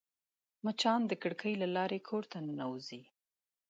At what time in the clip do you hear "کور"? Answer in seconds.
2.07-2.23